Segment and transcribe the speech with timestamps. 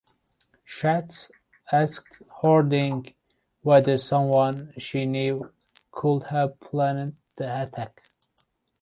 [0.63, 1.29] Schatz
[1.71, 3.13] asked Harding
[3.61, 5.51] whether someone she knew
[5.91, 8.01] could have planned the attack.